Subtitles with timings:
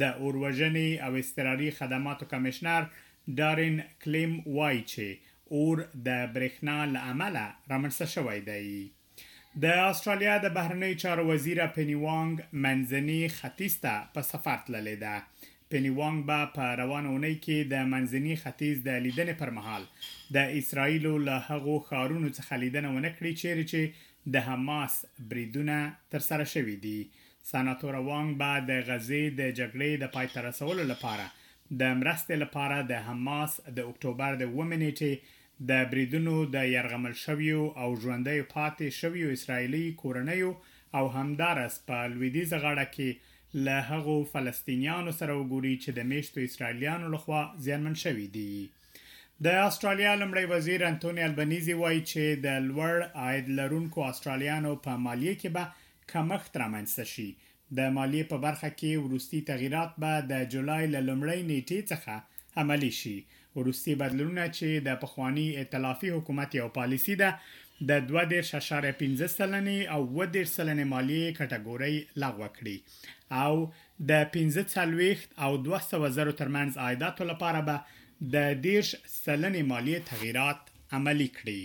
[0.01, 2.83] د اوروژنې او استراري خدماتو کمشنر
[3.39, 5.05] ډارین کلیم وای چې
[5.57, 8.57] اور د برېښنا لعمله رامنځته شوې ده
[9.63, 12.35] د استرالیا د بهرنی چارو وزیر پنی وانګ
[12.65, 15.15] منځني ختیسته په سفر تللی ده
[15.73, 19.85] پنی وانګ با په روان اونۍ کې د منځني ختیځ د لیدنې پر مهال
[20.35, 24.97] د اسرایل له هغو خارونو څخه لیدنه ونکړي چیرې چې د حماس
[25.31, 25.77] بریدونه
[26.15, 30.85] تر سره شوې دي سناتور وانګ با د غزې د جګړې د پای ته رسولو
[30.91, 31.25] لپاره
[31.81, 37.89] د مرستې لپاره د حماس د اکتوبر د ومنېټي د بریدونو د يرغمل شویو او
[38.05, 40.55] ژوندۍ پاتې شویو اسرایلی کورنیو
[41.01, 47.07] او همدارس په لویدیز غاړه کې له هغو فلسطینیانو سره وګوري چې د میشتو اسرایلیانو
[47.15, 48.49] لخوا زیانمن شوي دي
[49.45, 55.35] د استرالیا لمړی وزیر انټونی البنيزي وایي چې د لوړ عاید لرونکو استرالیانو په مالیه
[55.41, 57.29] کې به کمښت رامنځته شي
[57.77, 63.15] د مالیه په برخه کې ورستی تغیرات به د جولای لمړی نیټې څخه عملی شي
[63.55, 67.29] ورستی بدلونونه چې د پخوانی ائتلافي حکومت یو پالیسی ده
[67.89, 72.75] د 2.15 سلنې او 2.5 سلنې مالی کټګوري لغوه کړي
[73.43, 73.53] او
[74.09, 77.77] د 15 سلويخت او 200 زرو ترمنز عایداتو لپاره به
[78.35, 80.61] د 10 سلنې مالی تغیرات
[80.99, 81.63] عملی کړي